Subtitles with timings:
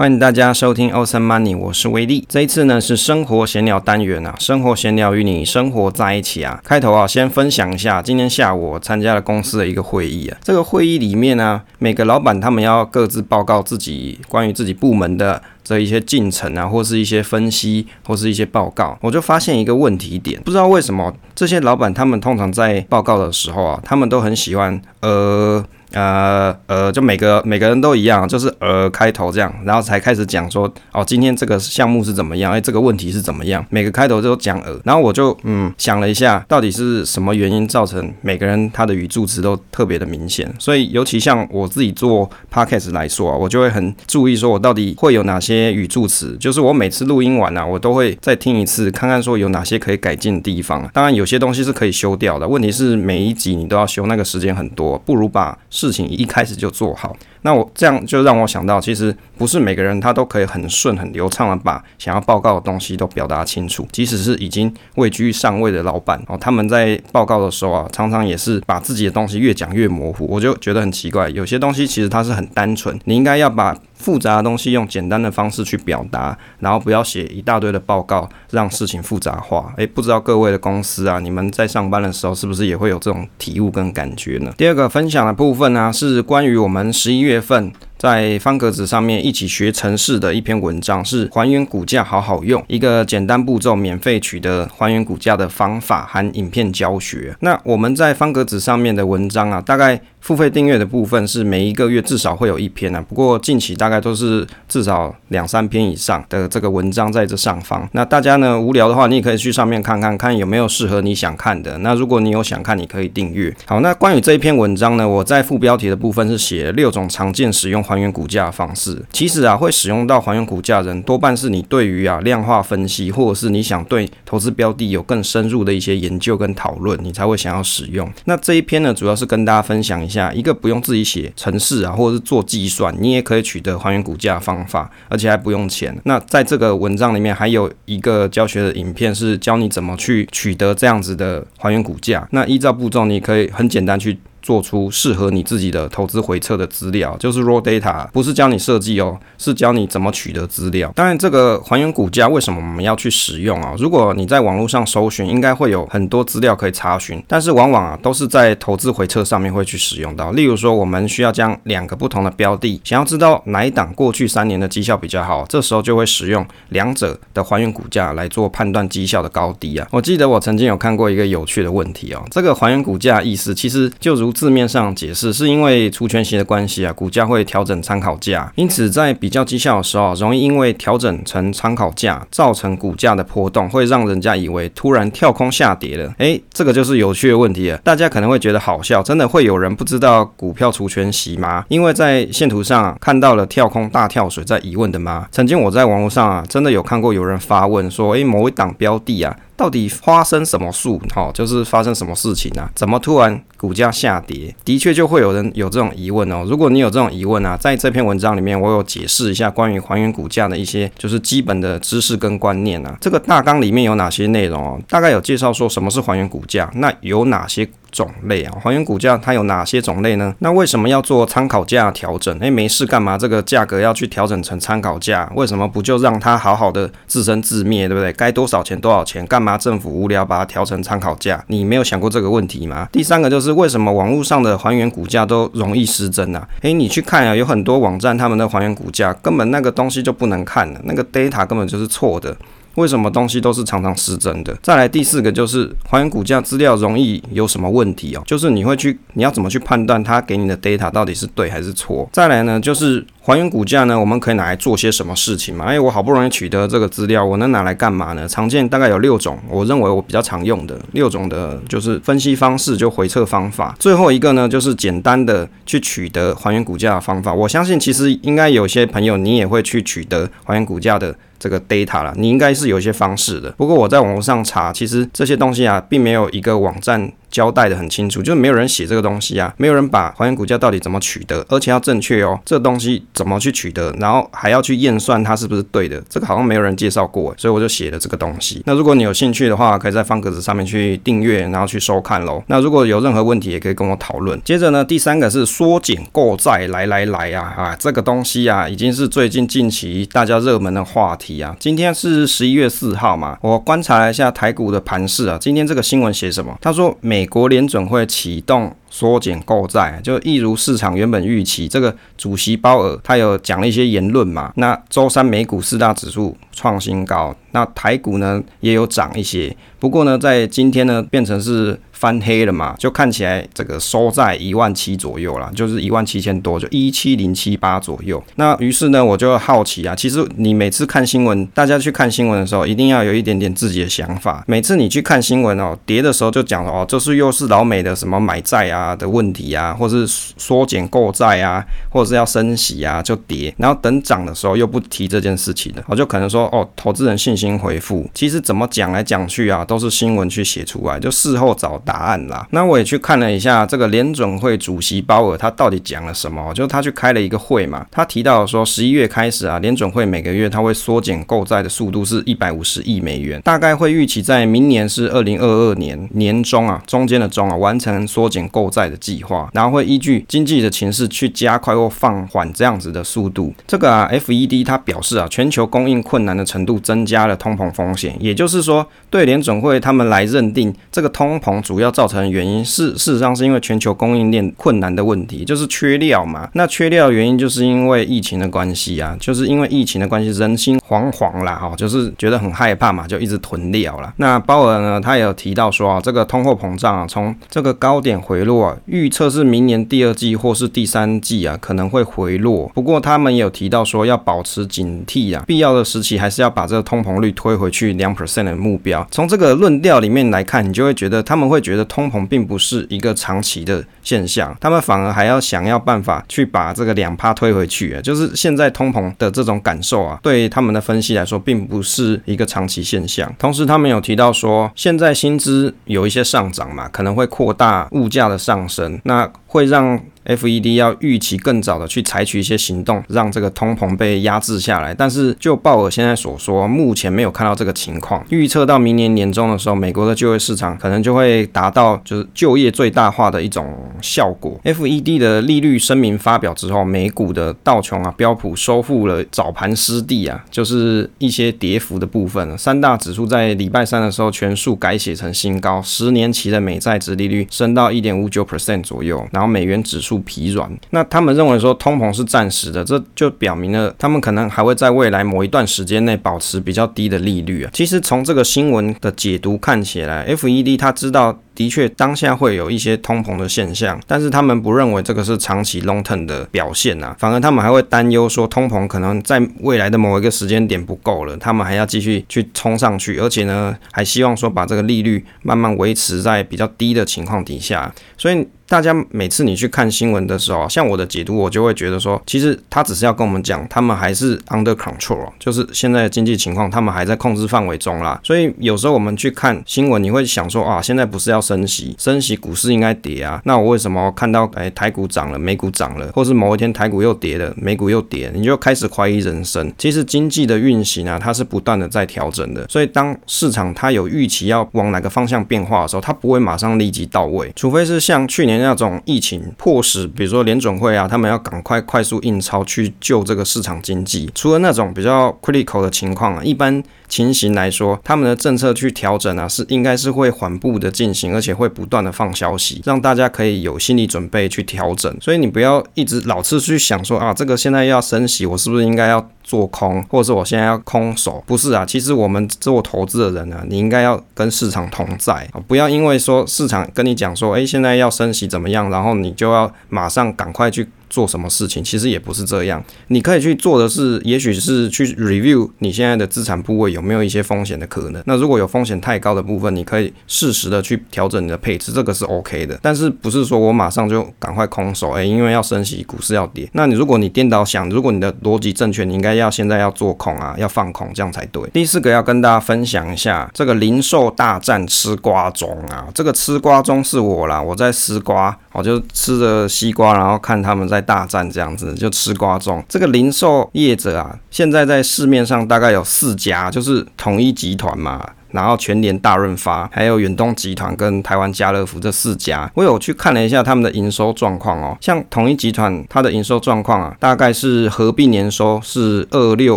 [0.00, 2.24] 欢迎大家收听 Awesome Money，我是威利。
[2.26, 6.58] 这一次呢是生活闲聊单元啊，生活闲聊与你生活在一起啊。
[6.64, 10.38] 开头啊，先分享一下今天下午我参加了公司的一个会议啊。
[10.42, 18.96] 这个会议里面呢、每个老板他们要各自报告自己关于自己部门的这一些进程啊，或是一些分析，或是一些报告。
[19.02, 25.62] 我就发现一个问题点，不知道为什么这些老板他们通常在报告的时候啊，他们都很喜欢呃。
[25.92, 32.52] 呃呃，就每个每个人都一样，就是呃开头这样，然后才开始讲说哦，今天这个项目是怎么样？
[32.52, 33.64] 哎，这个问题是怎么样？
[33.70, 40.52] 每个开头都讲呃，然后我就嗯想了一下，到底是什么原因造成每个人他的语助词都特别的明显？
[40.58, 50.88] 所以尤其像我自己做 podcast 来说啊，我就会很注意说我到底会有哪些语助词，就是我每次录音完啊，我都会再听一次，看看说有哪些可以改进的地方。
[50.92, 57.16] 当然有些东西是可以修掉的，问题是每一集你都要修，那个时间很多，不如把事情一开始就做好。
[57.42, 63.86] 那我这样就让我想到，其实不是每个人他都可以很顺、很流畅的把想要报告的东西都表达清楚。
[63.92, 70.26] 即使是已经位居上位的老板哦，他们在报告的时候啊，常常也是把自己的东西越讲越模糊。
[70.28, 79.72] 我就觉得很奇怪，有些东西其实它是很单纯，你应该要把复杂的东西用简单的方式去表达，然后不要写一大堆的报告，让事情复杂化。
[79.76, 84.52] 诶，不知道各位的公司啊，你们在上班的时候是不是也会有这种体悟跟感觉呢？
[84.56, 97.36] 第二个分享的部分呢、是关于我们十一月月份在方格子上面一起学程式的一篇文章，是还原股价好好用，一个简单步骤免费取得还原股价的方法含影片教学。
[97.40, 107.86] 那我们在方格子上面的文章啊，大概付费订阅的部分是每一个月至少会有一篇啊，不过近期大概都是至少两三篇以上的这个文章在这上方。
[107.92, 111.76] 那大家呢，无聊的话，你也可以去上面看看，看有没有适合你想看的。
[111.78, 113.54] 那如果你有想看，你可以订阅。
[113.66, 117.84] 好，那关于这一篇文章呢，我在副标题的部分是写六种常见使用。
[117.90, 128.08] 还原股价的方式，其实啊，会使用到还原股价的人，多半是你对于啊量化分析，或者是你想对投资标的有更深入的一些研究跟讨论，你才会想要使用。
[128.26, 135.98] 那这一篇呢，主要是跟大家分享一下一个不用自己写程式啊，或者是做计算，你也可以取得还原股价的方法，而且还不用钱。
[136.04, 142.26] 那在这个文章里面还有一个教学的影片，是教你怎么去取得这样子的还原股价。
[142.30, 144.16] 那依照步骤，你可以很简单去。
[144.42, 150.90] 做出适合你自己的投资回测的资料，就是 raw data，不是教你设计哦，是教你怎么取得资料。
[150.94, 153.74] 当然，这个还原股价为什么我们要去使用啊？
[153.78, 160.30] 如果你在网络上搜寻，应该会有很多资料可以查询，但是往往啊都是在投资回测上面会去使用到。
[160.32, 169.86] 例如说，我们需要将两个不同的标的，想要知道哪一档过去三年的绩效比较好，这时候就会使用两者的还原股价来做判断绩效的高低啊。
[169.90, 174.29] 我记得我曾经有看过一个有趣的问题哦，这个还原股价意思其实就如。
[174.32, 186.12] 字面上解释是因为除权息的关系啊，股价会调整参考价，因此在比较绩效的时候，容易因为调整成参考价，造成股价的波动，会让人家以为突然跳空下跌了。
[186.18, 187.76] 诶，这个就是有趣的问题了。
[187.78, 191.64] 大家可能会觉得好笑，真的会有人不知道股票除权息吗？
[191.68, 195.26] 因为在线图上啊，看到了跳空大跳水，在疑问的吗？
[195.30, 199.36] 曾经我在网络上啊，真的有看过有人发问说，诶，某一档标的啊。
[199.60, 200.88] 到底发生什么事？
[201.14, 202.66] 哈，就是发生什么事情啊？
[202.74, 204.56] 怎么突然股价下跌？
[204.64, 206.46] 的确就会有人有这种疑问哦。
[206.48, 212.96] 如果你有这种疑问啊，在这篇文章里面，我有解释一下关于还原股价的一些就是基本的知识跟观念啊。
[213.02, 214.80] 这个大纲里面有哪些内容哦？
[214.88, 217.68] 大概有介绍说什么是还原股价，那有哪些？
[217.90, 220.34] 种类啊，还原股价它有哪些种类呢？
[220.38, 222.36] 那为什么要做参考价调整？
[222.38, 223.16] 诶，没事干嘛？
[223.18, 225.30] 这个价格要去调整成参考价？
[225.34, 228.12] 为什么不就让它好好的自生自灭，对不对？
[228.12, 229.26] 该多少钱多少钱？
[229.26, 231.42] 干嘛政府无聊把它调成参考价？
[231.48, 232.88] 你没有想过这个问题吗？
[232.92, 236.48] 第三个就是为什么网络上的还原股价都容易失真啊？
[236.62, 242.36] 诶，你去看啊，有很多网站他们的还原股价根本那个东西就不能看了，那个 data 根本就是错的。
[242.76, 244.56] 为什么东西都是常常失真的？
[244.62, 248.22] 再来第四个就是还原股价资料容易有什么问题哦？
[248.26, 252.08] 就是你会去，你要怎么去判断它给你的 data 到底是对还是错？
[252.12, 255.66] 再来呢，就是还原股价呢，我们可以拿来做些什么事情嘛？
[255.66, 258.26] 哎，我好不容易取得这个资料，我能拿来干嘛呢？
[258.26, 263.76] 常见大概有六种，我认为我比较常用的六种的，就是分析方式，就回测方法。
[263.78, 267.32] 最后一个呢，就是简单的去取得还原股价的方法。
[267.32, 271.14] 我相信其实应该有些朋友你也会去取得还原股价的。
[271.42, 273.50] 这个 data 了，你应该是有一些方式的。
[273.52, 288.62] 不过我在网络上查，其实这些东西啊，并没有一个网站交代的很清楚，就是没有人写这个东西啊，没有人把还原股价到底怎么取得，而且要正确哦，这东西怎么去取得，然后还要去验算它是不是对的，这个好像没有人介绍过，所以我就写了这个东西。
[288.66, 292.42] 那如果你有兴趣的话，可以在方格子上面去订阅，然后去收看喽。
[292.48, 294.40] 那如果有任何问题，也可以跟我讨论。
[294.44, 301.56] 接着呢，第三个是缩减购债，来来来啊啊，这个东西啊，已经是最近近期大家热门的话题啊。
[301.58, 306.56] 今天是十一月四号嘛，我观察了一下台股的盘势啊，今天这个新闻写什么？
[306.60, 308.74] 他说每美国联准会启动。
[308.92, 314.52] 缩减购债，就一如市场原本预期，这个主席鲍尔他有讲了一些言论嘛。
[314.56, 321.78] 那周三美股四大指数创新高，那台股呢也有涨一些，不过呢在今天呢变成是。
[322.00, 328.24] 翻黑了嘛，就看起来这个收在一万七左右啦，就是一万七千多，就一七零七八左右。
[328.36, 334.42] 那于是呢，我就好奇啊，其实你每次看新闻，大家去看新闻的时候，一定要有一点点自己的想法。
[334.46, 343.54] 每次你去看新闻哦，跌的时候就讲哦，这是又是老美的什么买债啊的问题啊，或是缩减购债啊，或者是要升息啊，就跌。
[343.58, 348.08] 然后等涨的时候又不提这件事情了，我就可能说哦，投资人信新回复。
[348.12, 351.70] 其实怎么讲来讲去啊，都是新闻去写出来，就事后找。
[351.82, 373.54] 答案啦，那我也去看了一下这个联准会主席鲍尔他到底讲了什么，就是他去开了一个会嘛，他提到说十一月开始啊，联准会每个月他会缩减购债的速度是一百五十亿美元，大概会预期在明年是二零二二年年中啊，中间的中啊，完成缩减购债的计划，然后会依据经济的情势去加快或放缓这样子的速度。
[373.66, 381.80] 这个啊，FED 他表示啊，全球供应困难的程度增加了通膨风险，也就是说，对联准会他们来认定这个通膨主。
[381.80, 386.48] 要造成的原因是，事实上是因为全球供应链困难的问题，就是缺料嘛。
[386.52, 394.12] 那缺料的原因就是因为疫情的关系啊，就是因为疫情的关系，人心惶惶啦，哈，就是觉得很害怕嘛，就一直囤料了。
[394.16, 402.70] 那鲍尔呢，他也有提到说啊，这个通货膨胀啊，从这个高点回落啊，预测是明年第二季或是第三季啊，可能会回落。
[402.74, 409.06] 不过他们也有提到说，要保持警惕啊，必要的时期还是要把这个通膨率推回去两 percent 的目标。
[409.10, 423.32] 从这个论调里面来看，你就会觉得他们会觉得通膨并不是一个长期的现象，他们反而还要想要办法去把这个两趴推回去，就是现在通膨的这种感受啊，对他们的分析来说，并不是一个长期现象。
[423.38, 430.00] 同时，他们有提到说，现在薪资有一些上涨嘛，可能会扩大物价的上升，那会让。
[430.26, 434.94] FED 要预期更早的去采取一些行动，让这个通膨被压制下来。
[434.94, 438.22] 但是就鲍尔现在所说，目前没有看到这个情况。
[438.28, 444.60] 预测到明年年中的时候，美国的就业市场可能就会达到就是就业最大化的一种效果。
[444.64, 452.58] FED 的利率声明发表之后，美股的道琼啊、标普收复了早盘失地啊，就是一些跌幅的部分。
[452.58, 460.09] 三大指数在礼拜三的时候全数改写成新高，十年期的美债殖利率升到一点五九 percent 左右，然后美元指数。
[460.18, 467.70] 疲软，那他们认为说通膨是暂时的，这就表明了他们可能还会在未来某一段时间内保持比较低的利率啊。
[467.72, 471.40] 其实从这个新闻的解读看起来，FED 他知道。
[471.54, 487.92] 的确，当下会有一些通膨的现象，但是他们不认为这个是长期 long term 的表现呐、啊，反而他们还会担忧说通膨可能在未来的某一个时间点不够了，他们还要继续去冲上去，而且呢，还希望说把这个利率慢慢维持在比较低的情况底下。
[488.16, 498.20] 所以大家每次你去看新闻的时候，像我的解读，我就会觉得说，其实他只是要跟我们讲，他们还是 under control，就是现在的经济情况，他们还在控制范围中啦。
[498.22, 501.40] 所以有时候我们去看新闻，你会想说啊，现在不是要。
[501.50, 503.42] 升息，升息，股市应该跌啊。
[503.44, 509.72] 那我为什么看到哎、台股涨了，美股涨了，或是某一天台股又跌了，美股又跌，你就开始怀疑人生。
[509.76, 512.64] 其实经济的运行啊，它是不断的在调整的。
[512.68, 524.30] 所以当市场它有预期要往哪个方向变化的时候，它不会马上立即到位，除非是像去年那种疫情迫使，比如说联准会啊，他们要赶快快速印钞去救这个市场经济。
[524.34, 526.82] 除了那种比较 critical 的情况啊，一般。
[527.10, 535.14] 情形来说，他们的政策去调整啊，是应该是会缓步的进行，而且会不断的放消息，让大家可以有心理准备去调整。
[535.20, 541.42] 所以你不要一直老是去想说啊，这个现在要升息，我是不是应该要做空，或者是我现在要空手？
[541.46, 550.88] 不是啊，其实我们做投资的人呢、你应该要跟市场同在啊，不要因为说市场跟你讲说，诶，现在要升息怎么样，然后你就要马上赶快去。
[551.10, 552.82] 做什么事情，其实也不是这样。
[553.08, 558.22] 你可以去做的是，也许是去 review 你现在的资产部位有没有一些风险的可能。
[558.26, 562.78] 那如果有风险太高的部分，你可以适时的去调整你的配置，这个是 OK 的。
[562.80, 566.68] 但是不是说我马上就赶快空手，哎，因为要升息，股市要跌。
[566.72, 571.68] 那你如果你颠倒想，如果你的逻辑正确，你应该要现在要做空啊，要放空，这样才对。
[571.72, 582.84] 第四个要跟大家分享一下，这个零售大战吃瓜中啊，这个吃瓜中是我啦，我在吃瓜，我就吃着西瓜，然后看他们在大战这样子，就吃瓜中。
[582.88, 588.30] 这个零售业者啊，现在在市面上大概有四家，就是统一集团嘛。
[588.52, 594.98] 然后全联、大润发，还有远东集团跟台湾家乐福这四家，我有去看了一下他们的营收状况哦。
[595.00, 599.76] 像统一集团，它的营收状况啊，大概是合并年收是二六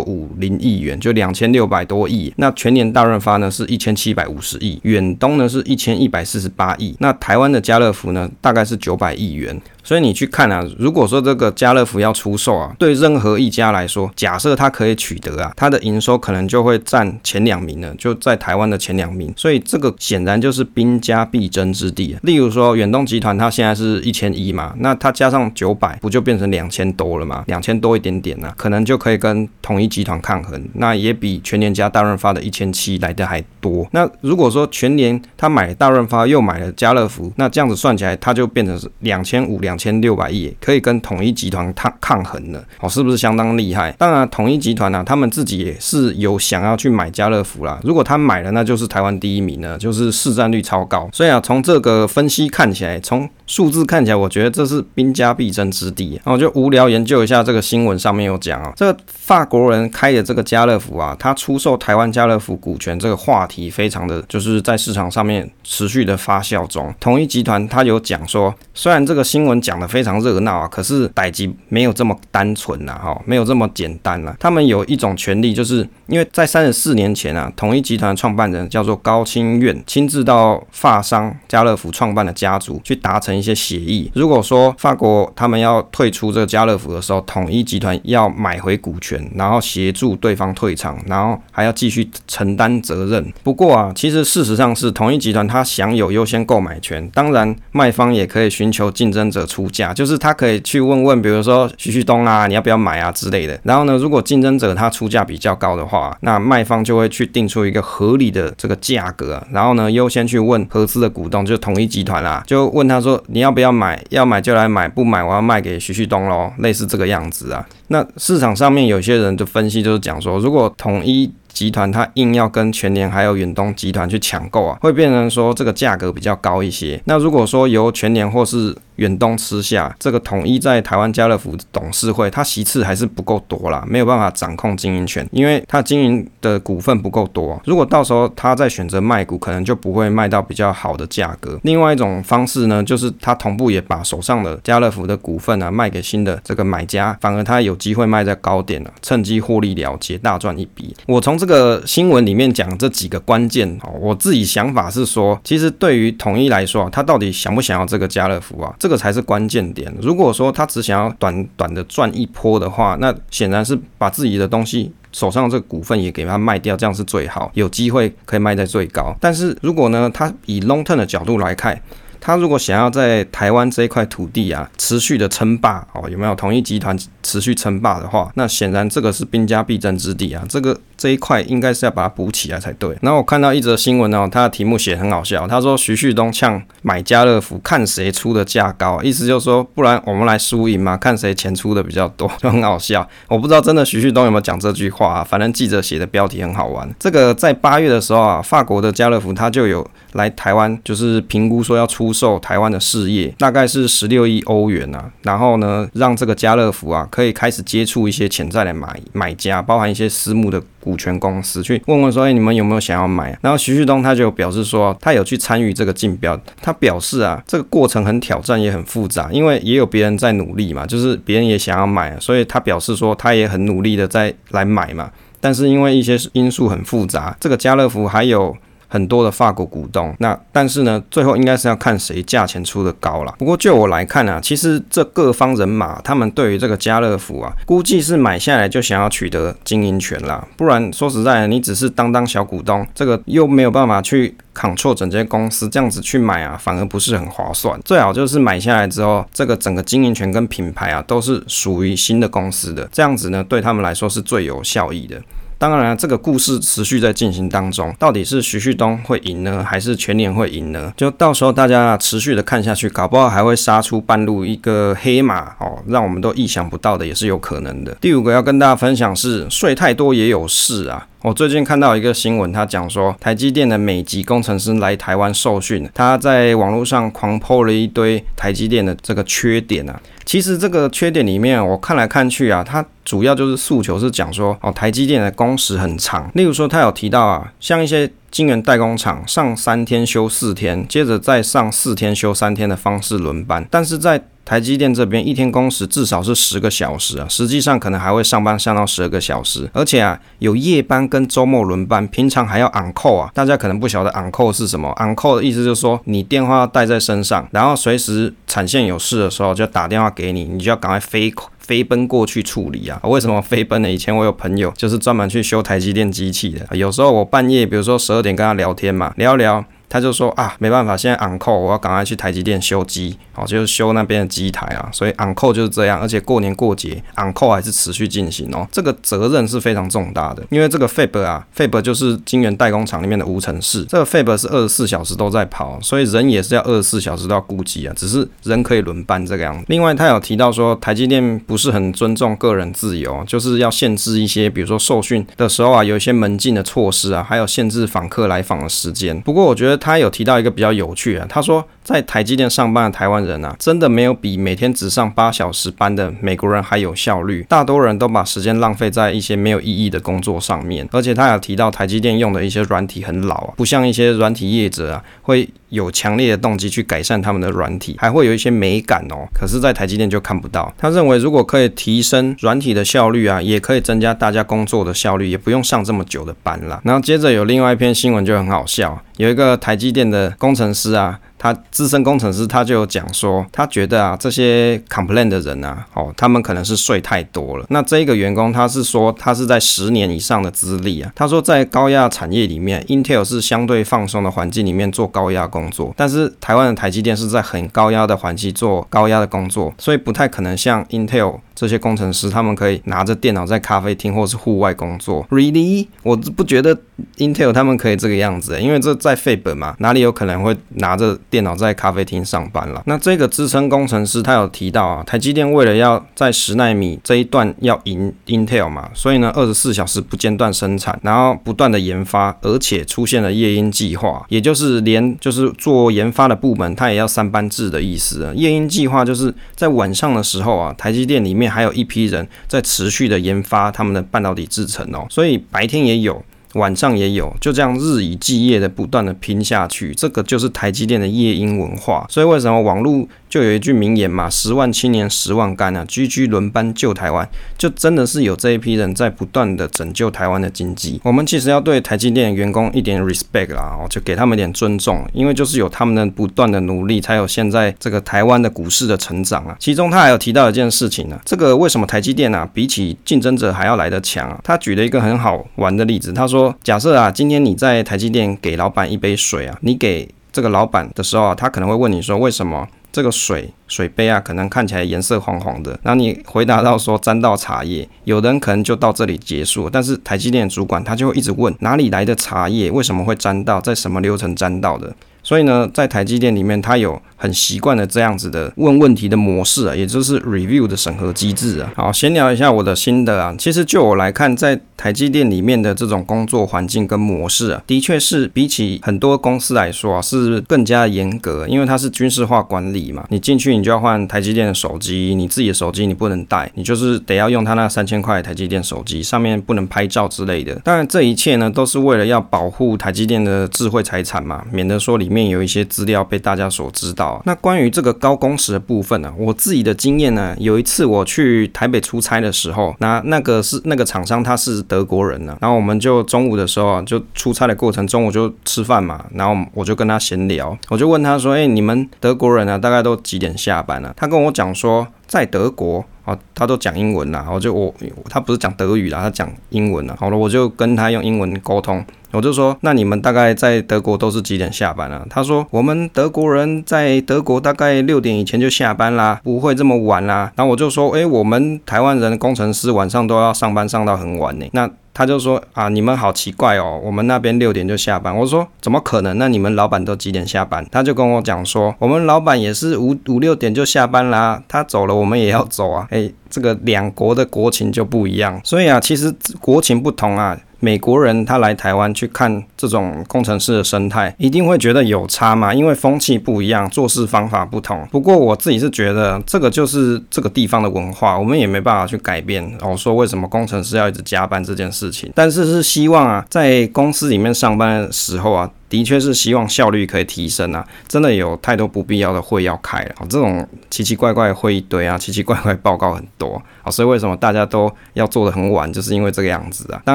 [0.00, 2.34] 五零亿元，就两千六百多亿。
[2.36, 6.96] 那全联、大润发呢是一千七百五十亿，远东呢是一千一百四十八亿。
[6.98, 9.62] 那台湾的家乐福呢，大概是九百亿元。
[9.84, 19.30] 所以你去看啊，如果说这个家乐福要出售啊，对任何一家来说，假设它可以取得啊，它的营收可能就会占前两名了，就在台湾的前两名。
[19.36, 22.20] 所以这个显然就是兵家必争之地啊。
[22.22, 27.44] 例如说远东集团，它现在是一千一嘛，那它加上九百，不就变成两千多了吗？
[27.46, 33.86] 两千多一点点呢、啊，可能就可以跟统一集团抗衡，那也比全年加大润发的一千七来的还多。
[33.92, 39.73] 那如果说全年他买大润发又买了家乐福，那这样子算起来，它就变成是两千五两。
[39.74, 43.90] 两千六百亿可以跟统一集团抗抗衡了，哦，是不是相当厉害？
[43.98, 47.80] 当然，统一集团呢、啊，他们自己也是有想要去买家乐福啦。
[47.82, 51.10] 如果他买了，那就是台湾第一名了，就是市占率超高。
[51.12, 56.20] 所以啊，从这个分析看起来，从数字看起来，我觉得这是兵家必争之地。
[56.24, 66.94] 然后就无聊研究一下这个新闻上面有讲啊，这个法国人开的这个家乐福啊，他出售台湾家乐福股权这个话题非常的就是在市场上面持续的发酵中。
[67.00, 74.34] 统一集团他有讲说，虽然这个新闻讲得非常热闹啊，可是代志没有这么单纯呐，哈，没有这么简单呐。
[74.38, 83.34] 他们有一种权利，就是因为在三十四年前啊，统一集团创办人叫做高清愿，亲自到法商家乐福创办的家族去达成。
[83.34, 93.32] 一些协议，如果说法国他们要退出这个家乐福的时候，统一集团要买回股权，然后协助对方退场，然后还要继续承担责任。
[93.42, 103.60] 不过啊，其实事实上是统一集团他享有优先购买权，当然卖方也可以寻求竞争者出价，就是他可以去问问，比如说徐旭东啊，你要不要买啊之类的。
[103.62, 113.22] 然后呢，如果竞争者他出价比较高的话，那卖方就会去定出一个合理的这个价格，然后呢，优先去问合资的股东，就是统一集团啊，就问他说。
[113.26, 114.00] 你要不要买？
[114.10, 117.66] 要买就来买，不买我要卖给徐旭东喽，类似这个样子啊。
[117.88, 127.00] 那市场上面有些人的分析就是讲说，如果统一集团他硬要跟全联还有远东集团去抢购啊，会变成说这个价格比较高一些。
[127.04, 137.60] 那如果说由全联或是远东吃下这个统一在台湾家乐福董事会，他席次还是不够多啦，没有办法掌控经营权，因为他经营的股份不够多。
[137.64, 141.58] 如果到时候他再选择卖股，可能就不会卖到比较好的价格。
[141.62, 150.94] 另外一种方式呢，就是他同步也把手上的家乐福的股份啊卖给新的这个买家，反而他有有机会卖在高点了，趁机获利了结，大赚一笔。
[151.06, 158.72] 我从这个新闻里面讲这几个关键哦，我自己想法是说，其实对于统一来说啊，他到底想不想要这个家乐福啊？
[158.78, 159.92] 这个才是关键点。
[160.00, 169.12] 如果说他只想要短短的赚一波的话，那显然是把自己的东西手上这个股份也给他卖掉，这样是最好，有机会可以卖在最高。
[169.20, 171.80] 但是如果呢，他以 long term 的角度来看，
[172.24, 180.80] 他如果想要在台湾这一块土地啊持续的称霸哦，有没有统一集团持续称霸的话，那显然这个是兵家必争之地啊，这个。
[180.96, 182.96] 这一块应该是要把它补起来才对。
[183.02, 193.06] 然后我看到一则新闻哦，它的题目写很好笑，他说徐旭东呛买家乐福，看谁出的价高，意思就是说，不然我们来输赢嘛，看谁钱出的比较多，就 很好笑。
[193.28, 196.88] 我不知道真的徐旭东有没有讲这句话啊，反正记者写的标题很好玩。
[196.98, 205.12] 这个在八月的时候啊，法国的家乐福他就有来台湾，就是评估说要出售台湾的事业，大概是十六亿欧元啊。
[205.20, 210.94] 然后呢，让这个家乐福啊可以开始接触一些潜在的买买家，包含一些私募的股。
[210.96, 213.36] 权公司去问问说，哎，你们有没有想要买？
[213.42, 216.40] 然后徐旭东他就表示说，他有去参与这个竞标。
[216.62, 225.10] 他表示啊，这个过程很挑战，也很复杂，因为也有别人在努力嘛，就是别人也想要买，所以他表示说，他也很努力的在来买嘛。
[225.40, 228.56] 但是因为一些因素很复杂，这个家乐福还有。
[228.94, 230.14] 很多的法国股东。
[230.20, 233.34] 那但是呢，最后应该是要看谁价钱出的高了。
[233.36, 240.46] 不过就我来看啊，其实这各方人马他们对于这个家乐福啊，估计是买下来就想要取得经营权啦。
[240.56, 247.76] 不然说实在的，你只是当当小股东，这个又没有办法去 control 整间公司，这样子去买啊，反而不是很划算。
[247.84, 255.20] 最好就是买下来之后，这个整个经营权跟品牌啊，都是属于新的公司的，这样子呢，对他们来说是最有效益的。
[255.64, 260.92] 当然，这个故事持续在进行当中，到底是徐旭东会赢呢，还是全年会赢呢？
[260.94, 267.96] 就到时候大家持续的看下去，搞不好还会杀出半路一个黑马哦，让我们都意想不到的，也是有可能的。
[267.98, 271.06] 第五个要跟大家分享是睡太多也有事啊。
[271.24, 279.98] 我最近看到一个新闻，他讲说台积电的美籍工程师来台湾受训，他在网络上狂抛了一堆台积电的这个缺点啊。
[280.26, 286.30] 其实这个缺点里面，我看来看去啊，它主要就是诉求是讲说哦，台积电的工时很长。
[286.34, 303.30] 例如说，他有提到啊，像一些晶圆代工厂上三天休四天，接着再上四天休三天的方式轮班，但是在台积电这边一天工时至少是十个小时啊，实际上可能还会上班上到十二个小时，而且啊有夜班跟周末轮班，平常还要 on call 啊。
[303.32, 311.30] 大家可能不晓得 on call 是什么，on call 的意思就是说你电话要带在身上，然后随时产线有事的时候就打电话给你，你就要赶快飞
[311.66, 313.00] 飞奔过去处理啊。
[313.04, 313.90] 为什么飞奔呢？
[313.90, 319.64] 以前我有朋友就是专门去修台积电机器的，有时候我半夜比如说十二点跟他聊天嘛，聊聊。
[319.88, 339.64] 他就说啊，没办法，现在 on call，我要赶快去台积电修机，哦，就是修那边的机台啊，所以 on call 就是这样，而且过年过节 on call 还是持续进行哦，这个责任是非常重大的，因为这个 fab 啊，fab 就是晶圆代工厂里面的无尘室，这个 fab 是二十四小时都在跑，所以人也是要二十四小时都要顾及啊，只是人可以轮班这个样子。
[339.68, 349.20] 另外，他有提到说，台积电不是很尊重个人自由，就是要限制一些，比如说受训的时候啊，有一些门禁的措施啊，还有限制访客来访的时间。
[349.20, 349.73] 不过，我觉得。
[349.76, 357.44] 他有提到一个比较有趣啊，他说在台积电上班的台湾人啊，真的没有比每天只上八小时班的美国人还有效率。
[357.46, 369.28] 大多人都把时间浪费在一些没有意义的工作上面，而且他有提到台积电用的一些软体很老啊，不像一些软体业者啊会有强烈的动机去改善他们的软体，还会有一些美感哦。
[369.34, 370.72] 可是，在台积电就看不到。
[370.78, 376.80] 他认为如果可以提升软体的效率啊，也可以增加大家工作的效率，也不用上这么久的班了。
[376.82, 381.20] 然后接着有另外一篇新闻就很好笑，有一个台积电的工程师啊。
[381.44, 387.66] 他资深工程师，他就讲说，他觉得啊，这些 complain 的人啊，哦，他们可能是睡太多了。
[387.68, 391.12] 那这一个员工，他是说，他是在十年以上的资历啊。
[391.14, 405.26] 他说，在高压产业里面，Intel 是相对放松的环境里面做高压工作，但是台湾的台积电是在很高压的环境做高压的工作，所以不太可能像 Intel 这些工程师，他们可以拿着电脑在咖啡厅或是户外工作。
[405.28, 405.88] Really？
[406.02, 406.74] 我不觉得
[407.18, 411.18] Intel 他们可以这个样子，因为这在费本嘛，哪里有可能会拿着。
[411.34, 412.80] 电脑在咖啡厅上班了。
[412.86, 428.32] 那这个资深工程师他有提到啊，台积电为了要在十奈米这一段要赢 Intel 嘛，所以呢，二十四小时不间断生产，然后不断的研发，而且出现了夜鹰计划，也就是连就是做研发的部门，它也要三班制的意思。
[428.36, 436.22] 夜鹰计划就是在晚上的时候啊，台积电里面还有一批人在持续的研发他们的半导体制程哦，所以白天也有。
[436.54, 442.06] 晚上也有，就这样日以继夜的不断的拼下去，这个就是台积电的夜鹰文化。
[442.08, 451.00] 所以为什么网络就有一句名言嘛，十万青年十万干啊，居居轮班救台湾，就真的是有这一批人在不断的拯救台湾的经济。
[451.02, 459.56] 我们其实要对台积电员工一点 respect 啦，就给他们一点尊重，因为就是有他们的不断的努力，才有现在这个台湾的股市的成长啊。
[459.58, 464.38] 其中他还有提到一件事情呢，这个为什么台积电啊比起竞争者还要来得强啊？
[464.44, 466.54] 他举了一个很好玩的例子，他说。
[466.62, 475.76] 假设啊，今天你在台积电给老板一杯水啊，你给这个老板的时候啊，他可能会问你说，为什么这个水水杯啊，可能看起来颜色黄黄的？
[475.82, 482.70] 那你回答到说沾到茶叶，有的人可能就到这里结束，但是台积电主管他就会一直问，哪里来的茶叶？
[482.70, 483.60] 为什么会沾到？
[483.60, 484.94] 在什么流程沾到的？
[485.24, 491.72] 所以呢，在台积电里面，他有很习惯的这样子的问问题的模式啊，也就是 review 的审核机制啊。
[491.74, 493.34] 好，闲聊一下我的心得啊。
[493.38, 503.06] 其实就我来看，在台积电里面的这种工作环境跟模式啊，的确是比起很多公司来说啊，是更加严格，因为它是军事化管理嘛。
[503.08, 510.54] 你进去，你就要换台积电的手机，你自己的手机你不能带，你就是得要用它那三千块台积电手机，上面不能拍照之类的。
[510.56, 515.24] 当然，这一切呢，都是为了要保护台积电的智慧财产嘛，免得说里面。
[515.34, 517.20] 有一些资料被大家所知道。
[517.24, 535.84] 那关于这个高工时的部分呢，我自己的经验呢，有一次我去台北出差的时候，那那个是那个厂商他是德国人呢，然后我们就中午的时候就出差的过程中，午就吃饭嘛，然后我就跟他闲聊，我就问他说：“哎，你们德国人啊，大概都几点下班呢？”他跟我讲说，在德国。
[536.04, 537.74] 啊，他都讲英文啦，我就我
[538.10, 539.96] 他不是讲德语啦，他讲英文啦。
[539.98, 545.06] 好了，我就跟他用英文沟通，我就说，那你们大概在德国都是几点下班啊？
[545.08, 550.30] 他说，我们德国人在德国大概六点以前就下班啦，不会这么晚啦。
[550.36, 554.44] 然后我就说，诶，我们台湾人工程师晚上都要上班上到很晚呢。
[554.52, 558.16] 那他就说啊，你们好奇怪哦，我们那边六点就下班。
[558.16, 559.18] 我说怎么可能？
[559.18, 560.64] 那你们老板都几点下班？
[560.70, 565.86] 他就跟我讲说，我们老板也是五五六点就下班啦，他走了我们也要走啊。
[565.90, 570.38] 诶，这个两国的国情就不一样，所以啊，其实国情不同啊。
[570.64, 577.86] 美国人他来台湾去看这种工程师的生态，一定会觉得有差嘛，因为风气不一样，做事方法不同。
[577.92, 582.50] 不过我自己是觉得这个就是这个地方的文化，我们也没办法去改变。
[582.62, 588.50] 我说为什么工程师要一直加班这件事情，但是是希望啊，在公司里面上班的时候啊。
[588.68, 590.66] 的确是希望效率可以提升啊！
[590.88, 599.80] 真的有太多不必要的会要开了，这种奇奇怪怪的会一堆啊， 奇奇怪怪报告很多啊，所以为什么大家都要做得很晚，就是因为这个样子啊。
[599.84, 599.94] 当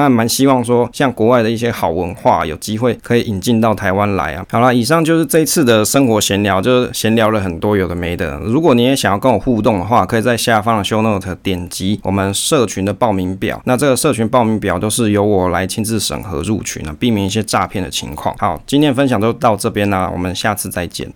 [0.00, 4.46] 然蛮希望说，像国外的一些好文化，有机会可以引进到台湾来啊。
[4.50, 8.38] 好了，以上就是这一次的生活闲聊，就是闲聊了很多有的没的。
[8.38, 18.34] 如果你也想要跟我互动的话，可以在下方的 show note 点击我们社群的报名表，那这个社群报名表都是由我来亲自审核入群啊，避免一些诈骗的情况。
[18.38, 18.59] 好。
[18.66, 21.08] 今天分享就到这边啦，我们下次再见。